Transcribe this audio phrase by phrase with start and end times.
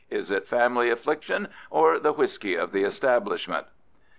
[0.09, 3.67] Is it family affliction or the whisky of the establishment?"